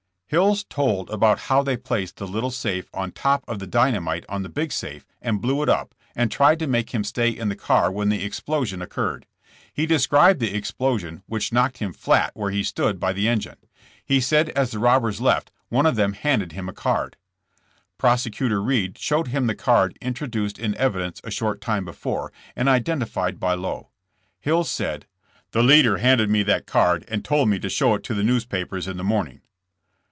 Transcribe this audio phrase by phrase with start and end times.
[0.31, 4.23] '* Hills told about how they placed the little safe on top of the dynamite
[4.29, 7.49] on the big safe and blew it up, and tried to make him stay in
[7.49, 9.25] the car when the explosion occurred.
[9.73, 13.57] He described the explosion, which knocked him flat where he stood by the en gine.
[14.05, 17.17] He said as the robbers left one of them handed him a card.
[17.97, 22.69] Prosecutor Reed showed him the card intro duced in evidence a short time before, and
[22.69, 23.89] identified by Lowe.
[24.39, 28.13] Hills said;*' The leader handed me that card and told me to show it to
[28.13, 29.41] the newspapers in the morning."